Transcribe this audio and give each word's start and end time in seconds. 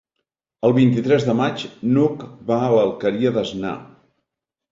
El 0.69 0.73
vint-i-tres 0.77 1.25
de 1.27 1.33
maig 1.41 1.65
n'Hug 1.91 2.25
va 2.49 2.59
a 2.67 2.71
l'Alqueria 2.79 3.35
d'Asnar. 3.35 3.77